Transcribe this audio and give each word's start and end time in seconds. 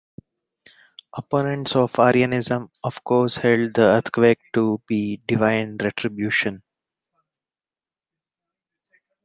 Opponents 1.15 1.75
of 1.75 1.93
Arianism 1.99 2.71
of 2.83 3.03
course 3.03 3.35
held 3.35 3.75
the 3.75 3.83
earthquake 3.83 4.39
to 4.51 4.81
be 4.87 5.21
divine 5.27 5.77
retribution. 5.79 6.63